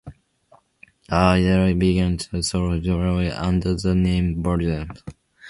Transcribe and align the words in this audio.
He 1.09 1.11
then 1.11 1.77
began 1.77 2.17
a 2.33 2.41
solo 2.41 2.79
project 2.81 3.35
under 3.37 3.75
the 3.75 3.93
name 3.93 4.41
Burzum. 4.41 4.89